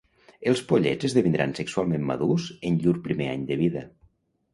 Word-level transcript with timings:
Els 0.51 0.61
pollets 0.69 1.07
esdevindran 1.09 1.53
sexualment 1.59 2.07
madurs 2.11 2.47
en 2.71 2.79
llur 2.87 2.95
primer 3.09 3.29
any 3.35 3.45
de 3.53 3.59
vida. 3.61 3.85